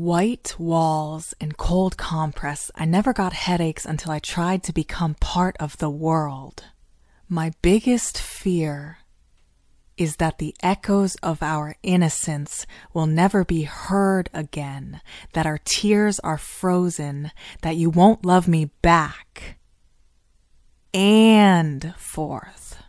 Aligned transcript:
White 0.00 0.58
walls 0.58 1.34
and 1.42 1.58
cold 1.58 1.98
compress. 1.98 2.70
I 2.74 2.86
never 2.86 3.12
got 3.12 3.34
headaches 3.34 3.84
until 3.84 4.12
I 4.12 4.18
tried 4.18 4.62
to 4.62 4.72
become 4.72 5.14
part 5.20 5.58
of 5.60 5.76
the 5.76 5.90
world. 5.90 6.64
My 7.28 7.52
biggest 7.60 8.16
fear 8.16 9.00
is 9.98 10.16
that 10.16 10.38
the 10.38 10.56
echoes 10.62 11.16
of 11.16 11.42
our 11.42 11.76
innocence 11.82 12.66
will 12.94 13.04
never 13.04 13.44
be 13.44 13.64
heard 13.64 14.30
again, 14.32 15.02
that 15.34 15.44
our 15.44 15.58
tears 15.58 16.18
are 16.20 16.38
frozen, 16.38 17.30
that 17.60 17.76
you 17.76 17.90
won't 17.90 18.24
love 18.24 18.48
me 18.48 18.70
back. 18.80 19.58
And 20.94 21.94
forth. 21.98 22.82